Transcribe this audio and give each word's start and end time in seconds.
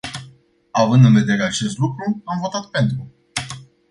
Având 0.71 1.05
în 1.05 1.13
vedere 1.13 1.43
acest 1.43 1.77
lucru, 1.77 2.21
am 2.25 2.39
votat 2.41 2.65
pentru. 2.65 3.11